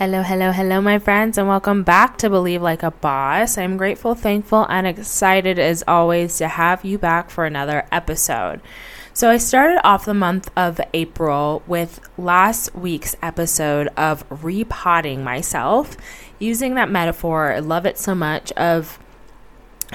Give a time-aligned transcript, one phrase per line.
[0.00, 3.58] Hello, hello, hello, my friends, and welcome back to Believe Like a Boss.
[3.58, 8.62] I'm grateful, thankful, and excited as always to have you back for another episode.
[9.12, 15.98] So, I started off the month of April with last week's episode of repotting myself,
[16.38, 17.52] using that metaphor.
[17.52, 18.98] I love it so much of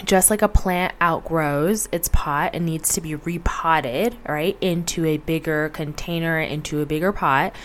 [0.03, 5.17] just like a plant outgrows its pot and needs to be repotted, right, into a
[5.17, 7.55] bigger container, into a bigger pot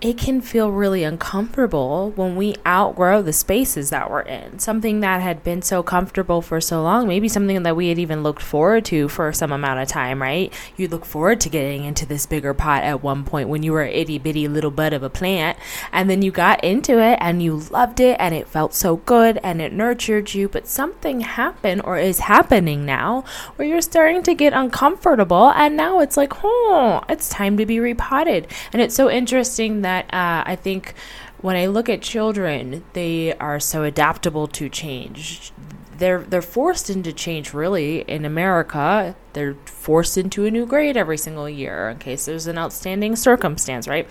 [0.00, 4.60] it can feel really uncomfortable when we outgrow the spaces that we're in.
[4.60, 8.22] Something that had been so comfortable for so long, maybe something that we had even
[8.22, 10.52] looked forward to for some amount of time, right?
[10.76, 13.82] You look forward to getting into this bigger pot at one point when you were
[13.82, 15.58] an itty bitty little bud of a plant,
[15.92, 19.40] and then you got into it and you loved it and it felt so good
[19.42, 23.24] and it nurtured you, but something happened or is happening now
[23.56, 27.80] where you're starting to get uncomfortable, and now it's like, oh, it's time to be
[27.80, 28.46] repotted.
[28.72, 30.94] And it's so interesting that that uh, I think
[31.40, 35.52] when I look at children, they are so adaptable to change.
[35.96, 39.16] They're they're forced into change really in America.
[39.32, 43.88] They're forced into a new grade every single year in case there's an outstanding circumstance,
[43.88, 44.08] right?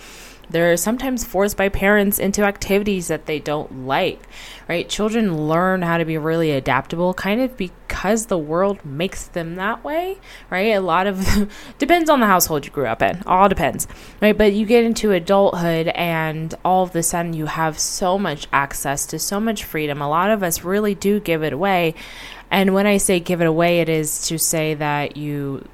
[0.50, 4.22] They're sometimes forced by parents into activities that they don't like,
[4.70, 4.88] right?
[4.88, 7.87] Children learn how to be really adaptable kind of because
[8.28, 10.18] the world makes them that way,
[10.50, 10.74] right?
[10.74, 13.88] A lot of depends on the household you grew up in, all depends,
[14.22, 14.38] right?
[14.38, 19.06] But you get into adulthood and all of a sudden you have so much access
[19.08, 20.02] to so much freedom.
[20.02, 21.96] A lot of us really do give it away.
[22.50, 25.68] And when I say give it away, it is to say that you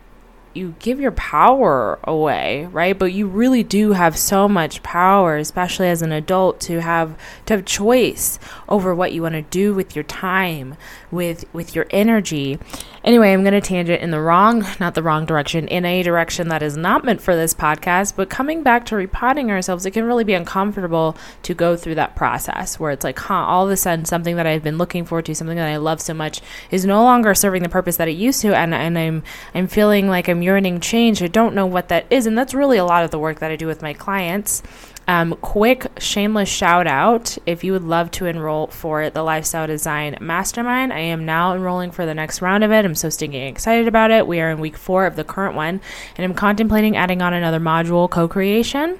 [0.54, 2.98] you give your power away, right?
[2.98, 7.55] But you really do have so much power, especially as an adult, to have to
[7.55, 8.39] have choice
[8.70, 10.76] over what you want to do with your time,
[11.11, 12.60] with with your energy.
[13.04, 16.48] Anyway, I'm going to tangent in the wrong, not the wrong direction, in a direction
[16.48, 18.16] that is not meant for this podcast.
[18.16, 22.16] But coming back to repotting ourselves, it can really be uncomfortable to go through that
[22.16, 25.26] process where it's like, huh, all of a sudden something that I've been looking forward
[25.26, 26.42] to, something that I love so much,
[26.72, 29.23] is no longer serving the purpose that it used to, and and I'm
[29.54, 31.23] I'm feeling like I'm yearning change.
[31.23, 32.26] I don't know what that is.
[32.26, 34.61] And that's really a lot of the work that I do with my clients.
[35.05, 40.17] Um, quick shameless shout out if you would love to enroll for the Lifestyle Design
[40.21, 40.93] Mastermind.
[40.93, 42.86] I am now enrolling for the next round of it.
[42.86, 44.27] I'm so stinking excited about it.
[44.27, 45.82] We are in week four of the current one,
[46.15, 48.98] and I'm contemplating adding on another module co creation.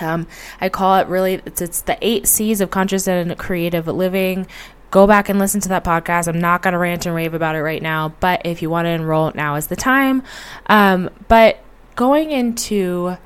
[0.00, 0.28] Um,
[0.60, 4.46] I call it really, it's, it's the eight C's of conscious and creative living
[4.90, 6.28] go back and listen to that podcast.
[6.28, 8.86] I'm not going to rant and rave about it right now, but if you want
[8.86, 10.22] to enroll, now is the time.
[10.66, 11.58] Um, but
[11.96, 13.16] going into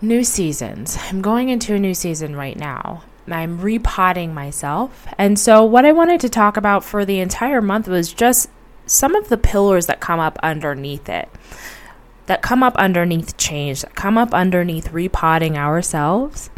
[0.00, 3.04] new seasons, I'm going into a new season right now.
[3.28, 5.06] I'm repotting myself.
[5.16, 8.50] And so, what I wanted to talk about for the entire month was just
[8.86, 11.28] some of the pillars that come up underneath it,
[12.26, 16.50] that come up underneath change, that come up underneath repotting ourselves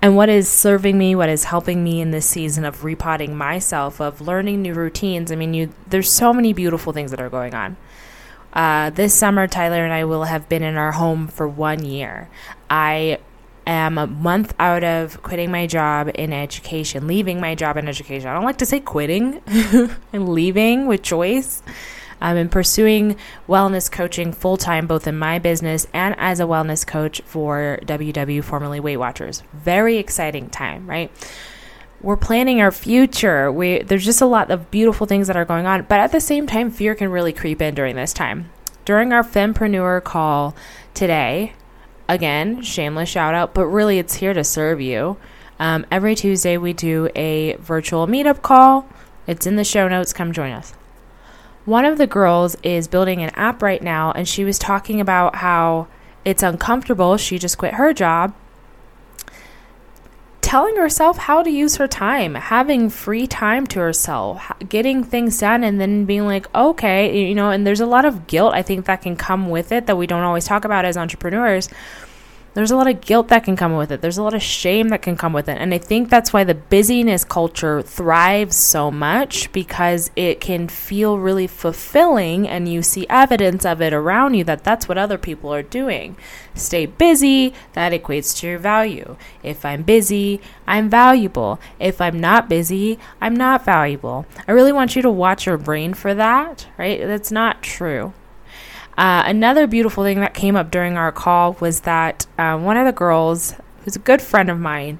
[0.00, 4.00] and what is serving me, what is helping me in this season of repotting myself,
[4.00, 5.32] of learning new routines.
[5.32, 7.76] I mean, you there's so many beautiful things that are going on.
[8.52, 12.28] Uh, this summer, Tyler and I will have been in our home for one year.
[12.70, 13.18] I
[13.66, 18.28] am a month out of quitting my job in education, leaving my job in education.
[18.28, 19.42] I don't like to say quitting
[20.12, 21.62] and leaving with choice.
[22.20, 23.16] I'm in pursuing
[23.48, 28.42] wellness coaching full time, both in my business and as a wellness coach for WW,
[28.42, 29.42] formerly Weight Watchers.
[29.52, 31.10] Very exciting time, right?
[32.00, 33.50] We're planning our future.
[33.50, 36.20] We there's just a lot of beautiful things that are going on, but at the
[36.20, 38.50] same time, fear can really creep in during this time.
[38.84, 40.54] During our Fempreneur call
[40.94, 41.54] today,
[42.08, 45.18] again, shameless shout out, but really it's here to serve you.
[45.58, 48.88] Um, every Tuesday, we do a virtual meetup call.
[49.26, 50.12] It's in the show notes.
[50.12, 50.72] Come join us.
[51.68, 55.34] One of the girls is building an app right now, and she was talking about
[55.34, 55.86] how
[56.24, 57.18] it's uncomfortable.
[57.18, 58.34] She just quit her job.
[60.40, 65.62] Telling herself how to use her time, having free time to herself, getting things done,
[65.62, 68.86] and then being like, okay, you know, and there's a lot of guilt I think
[68.86, 71.68] that can come with it that we don't always talk about as entrepreneurs
[72.54, 74.00] there's a lot of guilt that can come with it.
[74.00, 75.58] There's a lot of shame that can come with it.
[75.58, 81.18] And I think that's why the busyness culture thrives so much because it can feel
[81.18, 85.52] really fulfilling and you see evidence of it around you that that's what other people
[85.52, 86.16] are doing.
[86.54, 89.16] Stay busy, that equates to your value.
[89.42, 91.60] If I'm busy, I'm valuable.
[91.78, 94.26] If I'm not busy, I'm not valuable.
[94.48, 97.00] I really want you to watch your brain for that, right?
[97.00, 98.12] That's not true.
[98.98, 102.84] Uh, another beautiful thing that came up during our call was that uh, one of
[102.84, 103.54] the girls,
[103.84, 104.98] who's a good friend of mine,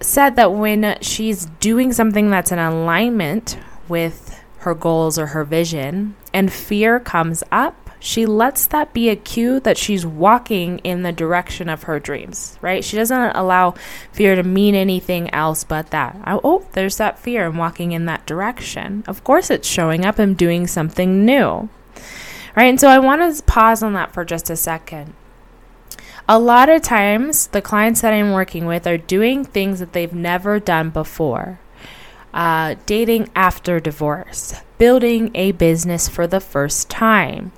[0.00, 3.58] said that when she's doing something that's in alignment
[3.88, 9.16] with her goals or her vision and fear comes up, she lets that be a
[9.16, 12.84] cue that she's walking in the direction of her dreams, right?
[12.84, 13.72] She doesn't allow
[14.12, 16.16] fear to mean anything else but that.
[16.26, 17.46] Oh, there's that fear.
[17.46, 19.02] I'm walking in that direction.
[19.08, 20.20] Of course, it's showing up.
[20.20, 21.70] I'm doing something new,
[22.56, 22.66] right?
[22.66, 25.14] And so I want to pause on that for just a second.
[26.28, 30.12] A lot of times, the clients that I'm working with are doing things that they've
[30.14, 31.60] never done before.
[32.32, 37.52] Uh, dating after divorce, building a business for the first time,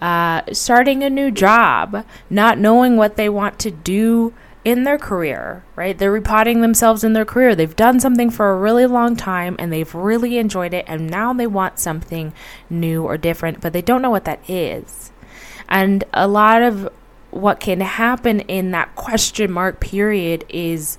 [0.00, 4.34] uh, starting a new job, not knowing what they want to do
[4.66, 5.96] in their career, right?
[5.96, 7.54] They're repotting themselves in their career.
[7.54, 11.32] They've done something for a really long time and they've really enjoyed it, and now
[11.32, 12.32] they want something
[12.68, 15.12] new or different, but they don't know what that is.
[15.68, 16.92] And a lot of
[17.30, 20.98] what can happen in that question mark period is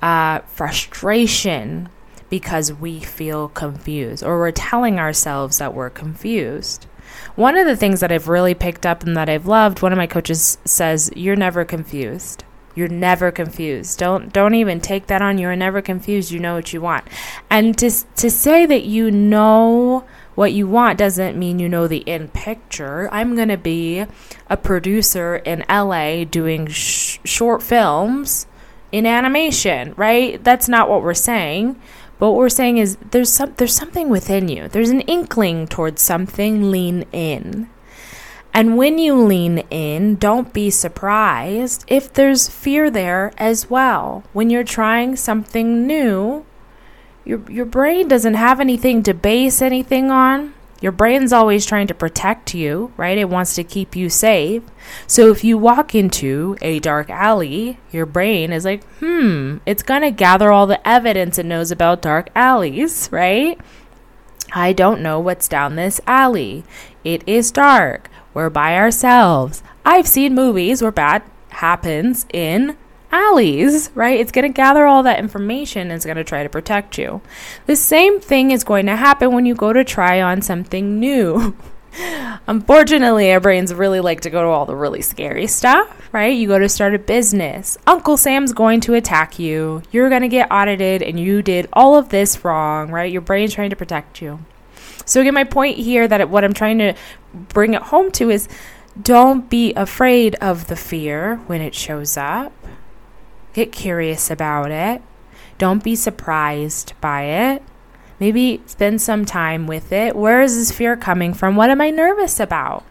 [0.00, 1.88] uh, frustration
[2.28, 6.86] because we feel confused or we're telling ourselves that we're confused.
[7.34, 9.98] One of the things that I've really picked up and that I've loved, one of
[9.98, 12.44] my coaches says, You're never confused.
[12.74, 13.98] You're never confused.
[13.98, 15.38] Don't don't even take that on.
[15.38, 16.30] You're never confused.
[16.30, 17.04] You know what you want.
[17.50, 22.08] And to to say that you know what you want doesn't mean you know the
[22.08, 23.08] end picture.
[23.12, 24.06] I'm going to be
[24.48, 28.46] a producer in LA doing sh- short films
[28.92, 30.42] in animation, right?
[30.42, 31.80] That's not what we're saying.
[32.18, 34.68] But what we're saying is there's some there's something within you.
[34.68, 36.70] There's an inkling towards something.
[36.70, 37.68] Lean in.
[38.52, 44.24] And when you lean in, don't be surprised if there's fear there as well.
[44.32, 46.44] When you're trying something new,
[47.24, 50.54] your, your brain doesn't have anything to base anything on.
[50.80, 53.18] Your brain's always trying to protect you, right?
[53.18, 54.62] It wants to keep you safe.
[55.06, 60.00] So if you walk into a dark alley, your brain is like, hmm, it's going
[60.02, 63.60] to gather all the evidence it knows about dark alleys, right?
[64.52, 66.64] I don't know what's down this alley.
[67.04, 68.10] It is dark.
[68.34, 69.62] We're by ourselves.
[69.84, 72.76] I've seen movies where bad happens in
[73.12, 74.20] alleys, right?
[74.20, 77.20] It's going to gather all that information and it's going to try to protect you.
[77.66, 81.56] The same thing is going to happen when you go to try on something new.
[82.46, 86.36] Unfortunately, our brains really like to go to all the really scary stuff, right?
[86.36, 87.76] You go to start a business.
[87.86, 89.82] Uncle Sam's going to attack you.
[89.90, 93.10] You're going to get audited and you did all of this wrong, right?
[93.10, 94.44] Your brain's trying to protect you.
[95.04, 96.94] So, again, my point here that what I'm trying to
[97.32, 98.48] bring it home to is
[99.00, 102.52] don't be afraid of the fear when it shows up.
[103.52, 105.02] Get curious about it.
[105.58, 107.62] Don't be surprised by it.
[108.18, 110.14] Maybe spend some time with it.
[110.14, 111.56] Where is this fear coming from?
[111.56, 112.84] What am I nervous about?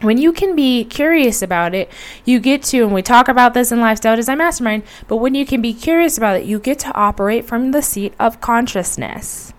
[0.00, 1.90] When you can be curious about it,
[2.26, 5.46] you get to, and we talk about this in Lifestyle Design Mastermind, but when you
[5.46, 9.53] can be curious about it, you get to operate from the seat of consciousness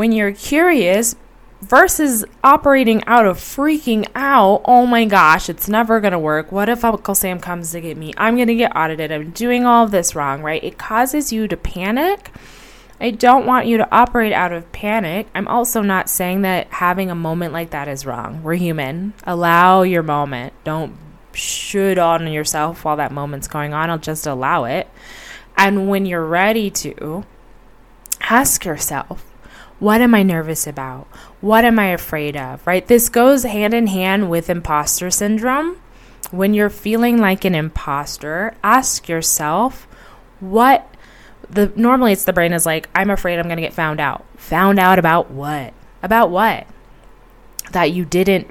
[0.00, 1.14] when you're curious
[1.60, 6.50] versus operating out of freaking out, oh my gosh, it's never going to work.
[6.50, 8.14] What if Uncle Sam comes to get me?
[8.16, 9.12] I'm going to get audited.
[9.12, 10.64] I'm doing all this wrong, right?
[10.64, 12.30] It causes you to panic.
[12.98, 15.28] I don't want you to operate out of panic.
[15.34, 18.42] I'm also not saying that having a moment like that is wrong.
[18.42, 19.12] We're human.
[19.24, 20.54] Allow your moment.
[20.64, 20.96] Don't
[21.34, 23.90] should on yourself while that moment's going on.
[23.90, 24.88] I'll just allow it.
[25.58, 27.26] And when you're ready to,
[28.22, 29.29] ask yourself,
[29.80, 31.06] what am I nervous about?
[31.40, 32.64] What am I afraid of?
[32.66, 32.86] Right?
[32.86, 35.80] This goes hand in hand with imposter syndrome.
[36.30, 39.88] When you're feeling like an imposter, ask yourself
[40.38, 40.86] what
[41.48, 44.24] the normally it's the brain is like, I'm afraid I'm going to get found out.
[44.36, 45.74] Found out about what?
[46.02, 46.66] About what?
[47.72, 48.48] That you didn't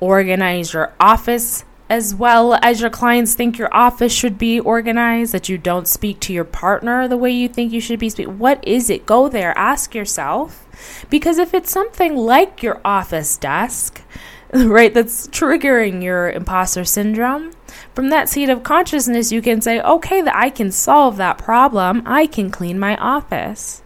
[0.00, 5.50] organize your office as well as your clients think your office should be organized, that
[5.50, 8.38] you don't speak to your partner the way you think you should be speaking.
[8.38, 9.04] What is it?
[9.04, 10.66] Go there, ask yourself.
[11.10, 14.00] Because if it's something like your office desk,
[14.54, 17.52] right, that's triggering your imposter syndrome,
[17.94, 22.04] from that seat of consciousness, you can say, okay, I can solve that problem.
[22.06, 23.82] I can clean my office,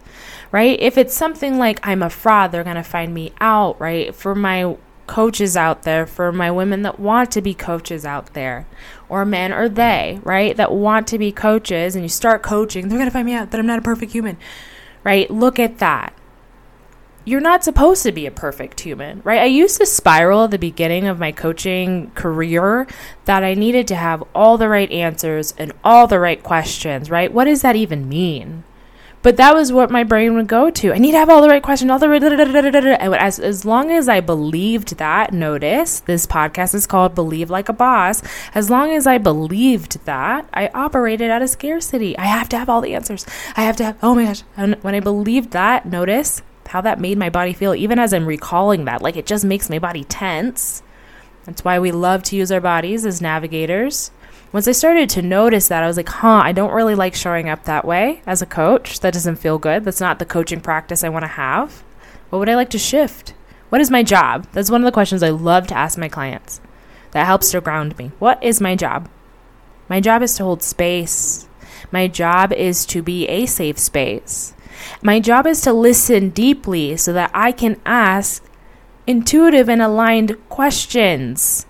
[0.53, 0.79] right?
[0.79, 4.15] If it's something like I'm a fraud, they're going to find me out, right?
[4.15, 8.67] For my coaches out there, for my women that want to be coaches out there,
[9.09, 12.97] or men or they, right, that want to be coaches and you start coaching, they're
[12.97, 14.37] going to find me out that I'm not a perfect human,
[15.03, 15.29] right?
[15.31, 16.13] Look at that.
[17.25, 19.41] You're not supposed to be a perfect human, right?
[19.41, 22.87] I used to spiral at the beginning of my coaching career
[23.25, 27.33] that I needed to have all the right answers and all the right questions, right?
[27.33, 28.63] What does that even mean?
[29.27, 30.93] But that was what my brain would go to.
[30.93, 32.23] I need to have all the right questions, all the right.
[32.23, 37.67] And as, as long as I believed that, notice this podcast is called Believe Like
[37.67, 38.23] a Boss.
[38.55, 42.17] As long as I believed that, I operated out of scarcity.
[42.17, 43.25] I have to have all the answers.
[43.57, 44.43] I have to have, oh my gosh.
[44.55, 48.27] And when I believed that, notice how that made my body feel, even as I'm
[48.27, 49.01] recalling that.
[49.01, 50.83] Like it just makes my body tense.
[51.47, 54.11] That's why we love to use our bodies as navigators
[54.53, 57.49] once I started to notice that, I was like, huh, I don't really like showing
[57.49, 59.01] up that way as a coach.
[59.01, 59.83] That doesn't feel good.
[59.83, 61.83] That's not the coaching practice I want to have.
[62.29, 63.33] What would I like to shift?
[63.69, 64.47] What is my job?
[64.53, 66.61] That's one of the questions I love to ask my clients.
[67.11, 68.11] That helps to ground me.
[68.19, 69.09] What is my job?
[69.89, 71.47] My job is to hold space.
[71.91, 74.53] My job is to be a safe space.
[75.01, 78.43] My job is to listen deeply so that I can ask
[79.07, 81.65] intuitive and aligned questions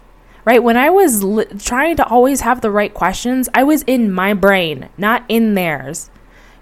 [0.48, 0.63] right?
[0.63, 4.34] When I was li- trying to always have the right questions, I was in my
[4.34, 6.10] brain, not in theirs.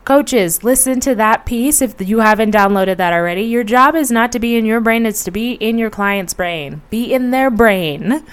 [0.06, 3.44] Coaches, listen to that piece if you haven't downloaded that already.
[3.44, 6.34] Your job is not to be in your brain, it's to be in your client's
[6.34, 6.82] brain.
[6.90, 8.26] Be in their brain.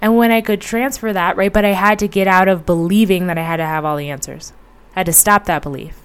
[0.00, 3.28] And when I could transfer that, right, but I had to get out of believing
[3.28, 4.52] that I had to have all the answers.
[4.96, 6.01] I had to stop that belief.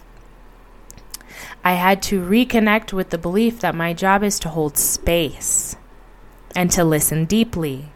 [1.67, 5.75] I had to reconnect with the belief that my job is to hold space
[6.55, 7.91] and to listen deeply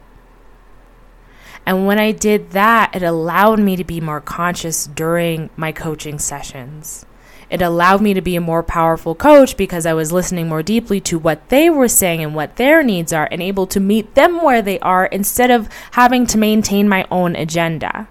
[1.64, 6.18] and when I did that, it allowed me to be more conscious during my coaching
[6.18, 7.06] sessions.
[7.50, 11.00] It allowed me to be a more powerful coach because I was listening more deeply
[11.02, 14.42] to what they were saying and what their needs are and able to meet them
[14.42, 18.08] where they are instead of having to maintain my own agenda.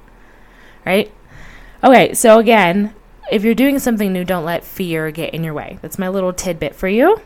[0.85, 1.11] Right?
[1.83, 2.93] Okay, so again,
[3.29, 5.77] if you're doing something new, don't let fear get in your way.
[5.81, 7.21] That's my little tidbit for you.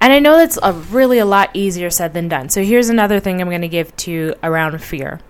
[0.00, 2.48] And I know that's a really a lot easier said than done.
[2.50, 5.20] So here's another thing I'm going to give to around fear.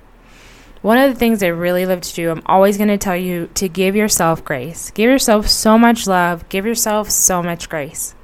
[0.82, 3.48] One of the things I really love to do, I'm always going to tell you
[3.54, 4.90] to give yourself grace.
[4.90, 6.48] Give yourself so much love.
[6.48, 8.14] Give yourself so much grace.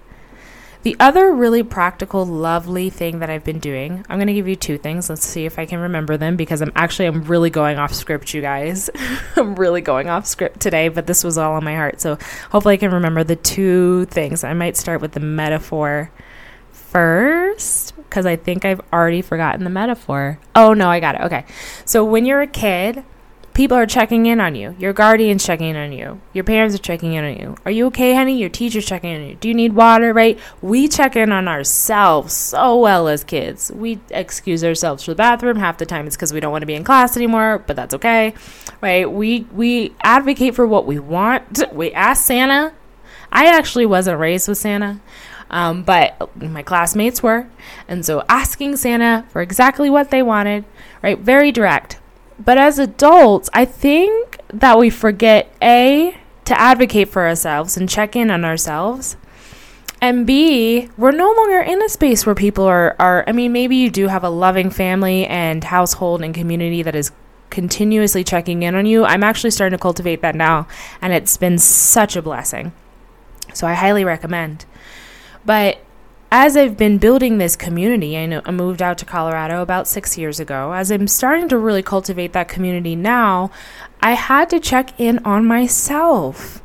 [0.83, 4.57] The other really practical, lovely thing that I've been doing, I'm going to give you
[4.57, 5.11] two things.
[5.11, 8.33] Let's see if I can remember them because I'm actually I'm really going off script,
[8.33, 8.89] you guys.
[9.37, 12.01] I'm really going off script today, but this was all on my heart.
[12.01, 12.17] So
[12.51, 14.43] hopefully I can remember the two things.
[14.43, 16.11] I might start with the metaphor
[16.73, 20.39] first because I think I've already forgotten the metaphor.
[20.57, 21.21] Oh, no, I got it.
[21.23, 21.45] Okay.
[21.85, 23.05] So when you're a kid,
[23.54, 24.75] people are checking in on you.
[24.78, 26.21] Your guardian's checking in on you.
[26.33, 27.57] Your parents are checking in on you.
[27.64, 28.38] Are you okay, honey?
[28.38, 29.35] Your teacher's checking in on you.
[29.37, 30.38] Do you need water, right?
[30.62, 33.71] We check in on ourselves so well as kids.
[33.73, 35.57] We excuse ourselves for the bathroom.
[35.57, 37.95] Half the time it's because we don't want to be in class anymore, but that's
[37.95, 38.35] okay,
[38.80, 39.11] right?
[39.11, 41.62] We, we advocate for what we want.
[41.73, 42.73] We ask Santa.
[43.33, 45.00] I actually wasn't raised with Santa.
[45.50, 47.49] Um, but my classmates were.
[47.88, 50.64] And so asking Santa for exactly what they wanted,
[51.02, 51.19] right?
[51.19, 51.99] Very direct.
[52.42, 56.16] But as adults, I think that we forget A,
[56.47, 59.16] to advocate for ourselves and check in on ourselves.
[60.00, 63.76] And B, we're no longer in a space where people are, are I mean, maybe
[63.76, 67.12] you do have a loving family and household and community that is
[67.50, 69.04] continuously checking in on you.
[69.04, 70.66] I'm actually starting to cultivate that now,
[71.00, 72.73] and it's been such a blessing.
[73.54, 74.64] So I highly recommend.
[75.44, 75.78] But
[76.33, 80.17] as I've been building this community, I, know, I moved out to Colorado about six
[80.17, 80.73] years ago.
[80.73, 83.51] As I'm starting to really cultivate that community now,
[84.01, 86.63] I had to check in on myself.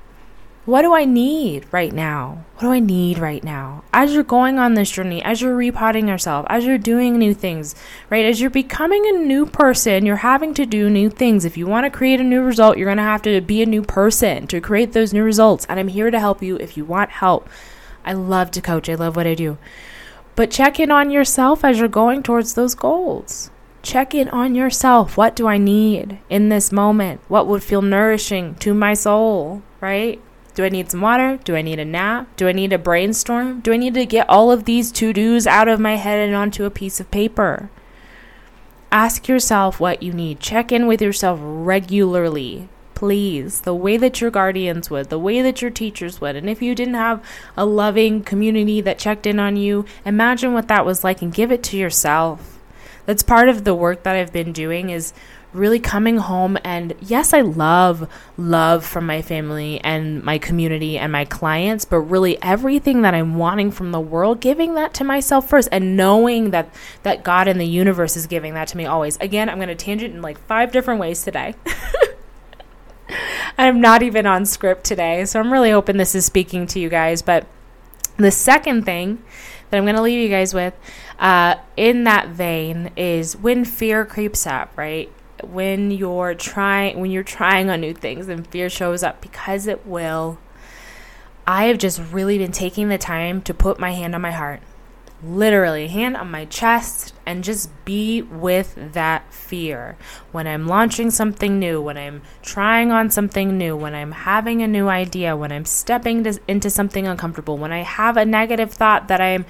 [0.65, 2.43] What do I need right now?
[2.55, 3.83] What do I need right now?
[3.93, 7.75] As you're going on this journey, as you're repotting yourself, as you're doing new things,
[8.09, 8.25] right?
[8.25, 11.45] As you're becoming a new person, you're having to do new things.
[11.45, 13.67] If you want to create a new result, you're going to have to be a
[13.67, 15.65] new person to create those new results.
[15.69, 17.47] And I'm here to help you if you want help.
[18.05, 19.57] I love to coach, I love what I do.
[20.35, 23.49] But check in on yourself as you're going towards those goals.
[23.81, 25.17] Check in on yourself.
[25.17, 27.21] What do I need in this moment?
[27.27, 30.21] What would feel nourishing to my soul, right?
[30.53, 31.37] Do I need some water?
[31.43, 32.27] Do I need a nap?
[32.37, 33.59] Do I need a brainstorm?
[33.59, 36.35] Do I need to get all of these to dos out of my head and
[36.35, 37.69] onto a piece of paper?
[38.91, 40.39] Ask yourself what you need.
[40.39, 45.61] Check in with yourself regularly please, the way that your guardians would, the way that
[45.61, 46.35] your teachers would.
[46.35, 47.23] And if you didn't have
[47.55, 51.51] a loving community that checked in on you, imagine what that was like and give
[51.51, 52.59] it to yourself.
[53.05, 55.13] That's part of the work that I've been doing is
[55.55, 61.11] really coming home and yes, I love love from my family and my community and
[61.11, 65.47] my clients, but really everything that I'm wanting from the world, giving that to myself
[65.47, 66.69] first and knowing that
[67.03, 69.17] that God in the universe is giving that to me always.
[69.17, 71.55] Again, I'm going to tangent in like five different ways today.
[73.57, 76.89] I'm not even on script today, so I'm really hoping this is speaking to you
[76.89, 77.47] guys, but
[78.17, 79.23] the second thing
[79.69, 80.73] that I'm going to leave you guys with
[81.19, 85.11] uh, in that vein is when fear creeps up, right?
[85.43, 89.85] When you're trying when you're trying on new things and fear shows up because it
[89.85, 90.39] will.
[91.47, 94.61] I have just really been taking the time to put my hand on my heart
[95.23, 99.97] literally hand on my chest and just be with that fear
[100.31, 104.67] when I'm launching something new, when I'm trying on something new, when I'm having a
[104.67, 109.07] new idea, when I'm stepping to, into something uncomfortable, when I have a negative thought
[109.07, 109.45] that I'm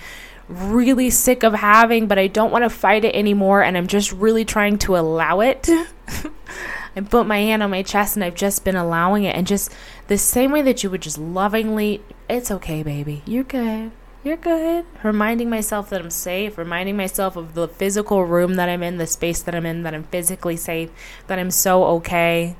[0.48, 4.12] really sick of having, but I don't want to fight it anymore, and I'm just
[4.12, 5.68] really trying to allow it.
[6.98, 9.74] I put my hand on my chest and I've just been allowing it, and just
[10.08, 13.92] the same way that you would just lovingly, it's okay, baby, you're good
[14.26, 14.86] you're good.
[15.04, 19.06] Reminding myself that I'm safe, reminding myself of the physical room that I'm in, the
[19.06, 20.90] space that I'm in, that I'm physically safe,
[21.28, 22.56] that I'm so okay.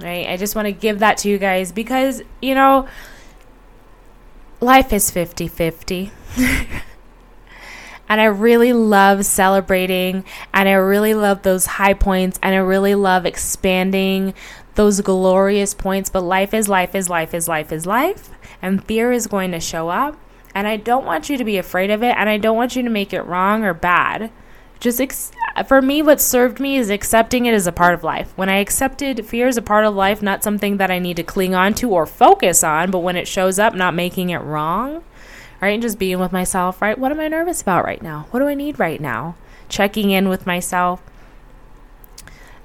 [0.00, 0.28] Right?
[0.28, 2.88] I just want to give that to you guys because, you know,
[4.60, 6.10] life is 50 50.
[8.08, 12.96] and I really love celebrating and I really love those high points and I really
[12.96, 14.34] love expanding
[14.74, 16.10] those glorious points.
[16.10, 18.30] But life is life is life is life is life.
[18.60, 20.18] And fear is going to show up
[20.56, 22.16] and I don't want you to be afraid of it.
[22.16, 24.30] And I don't want you to make it wrong or bad.
[24.80, 25.30] Just ex-
[25.68, 28.32] for me, what served me is accepting it as a part of life.
[28.36, 31.22] When I accepted fear as a part of life, not something that I need to
[31.22, 35.04] cling on to or focus on, but when it shows up, not making it wrong,
[35.60, 35.74] right?
[35.74, 36.98] And just being with myself, right?
[36.98, 38.26] What am I nervous about right now?
[38.30, 39.36] What do I need right now?
[39.68, 41.02] Checking in with myself.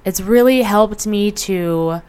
[0.02, 2.00] It's really helped me to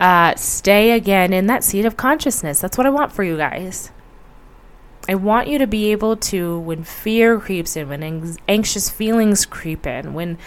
[0.00, 2.58] uh, stay again in that seat of consciousness.
[2.58, 3.92] That's what I want for you guys.
[5.08, 9.86] I want you to be able to, when fear creeps in, when anxious feelings creep
[9.86, 10.38] in, when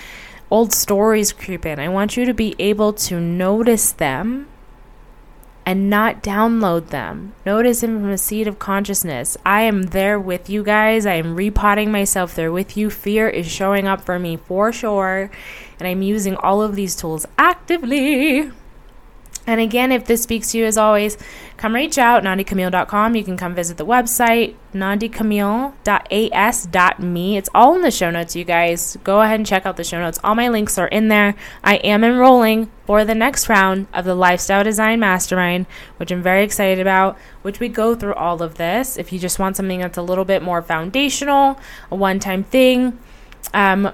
[0.50, 4.48] old stories creep in, I want you to be able to notice them
[5.66, 7.34] and not download them.
[7.46, 9.38] Notice them from a seed of consciousness.
[9.46, 11.06] I am there with you guys.
[11.06, 12.90] I am repotting myself there with you.
[12.90, 15.32] Fear is showing up for me for sure.
[15.80, 18.52] And I'm using all of these tools actively.
[19.46, 21.18] And again, if this speaks to you, as always,
[21.58, 23.16] come reach out, nandicamille.com.
[23.16, 27.38] You can come visit the website, nandicamille.as.me.
[27.38, 28.98] It's all in the show notes, you guys.
[29.04, 30.18] Go ahead and check out the show notes.
[30.24, 31.36] All my links are in there.
[31.62, 35.66] I am enrolling for the next round of the Lifestyle Design Mastermind,
[35.98, 38.98] which I'm very excited about, which we go through all of this.
[38.98, 41.60] If you just want something that's a little bit more foundational,
[41.92, 42.98] a one time thing,
[43.54, 43.92] um,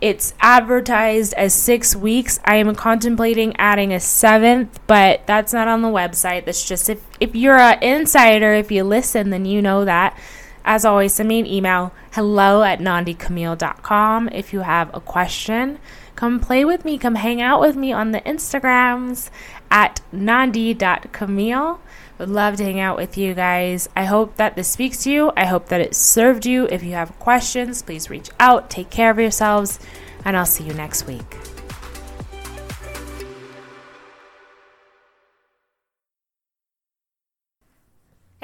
[0.00, 2.40] it's advertised as six weeks.
[2.44, 6.46] I am contemplating adding a seventh, but that's not on the website.
[6.46, 10.18] That's just if, if you're an insider, if you listen, then you know that.
[10.64, 15.78] As always, send me an email hello at nandicamille.com if you have a question.
[16.16, 19.30] Come play with me, come hang out with me on the Instagrams
[19.70, 21.80] at nandi.camille.
[22.20, 23.88] Would love to hang out with you guys.
[23.96, 25.32] I hope that this speaks to you.
[25.38, 26.66] I hope that it served you.
[26.66, 28.68] If you have questions, please reach out.
[28.68, 29.80] Take care of yourselves,
[30.22, 31.49] and I'll see you next week.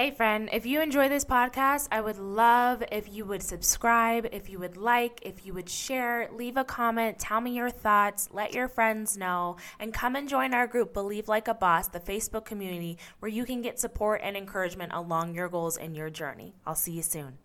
[0.06, 4.48] Hey, friend, if you enjoy this podcast, I would love if you would subscribe, if
[4.48, 8.54] you would like, if you would share, leave a comment, tell me your thoughts, let
[8.54, 12.44] your friends know, and come and join our group, Believe Like a Boss, the Facebook
[12.44, 16.54] community, where you can get support and encouragement along your goals and your journey.
[16.64, 17.38] I'll see you soon.